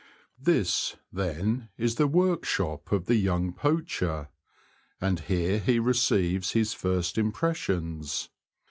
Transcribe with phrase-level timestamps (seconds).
[0.39, 4.29] This, then, is the workshop of the young poacher,
[4.99, 8.29] and here he receives his first im pressions.